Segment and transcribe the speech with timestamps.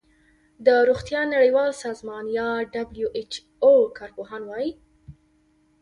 [0.65, 4.71] د روغتیا نړیوال سازمان یا ډبلیو ایچ او کار پوهان وايي